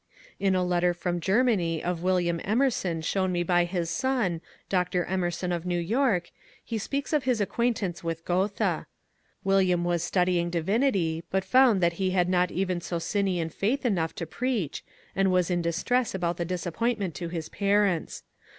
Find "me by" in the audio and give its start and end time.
3.31-3.65